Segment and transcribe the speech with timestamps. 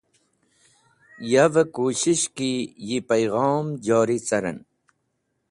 [1.31, 2.51] Yavẽ kushish ki
[2.87, 4.57] yi payghom jori carẽn.